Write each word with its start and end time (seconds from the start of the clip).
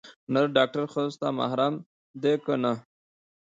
نر 0.33 0.45
ډاکتر 0.57 0.83
ښځو 0.93 1.19
ته 1.21 1.27
محرم 1.39 1.73
ديه 2.21 2.35
که 2.43 2.53
نه. 2.63 2.73